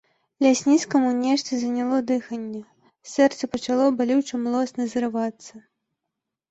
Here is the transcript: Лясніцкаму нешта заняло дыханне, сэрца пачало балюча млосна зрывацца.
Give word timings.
Лясніцкаму 0.43 1.11
нешта 1.25 1.59
заняло 1.63 1.99
дыханне, 2.13 2.63
сэрца 3.13 3.43
пачало 3.53 3.87
балюча 4.01 4.35
млосна 4.49 4.91
зрывацца. 4.97 5.53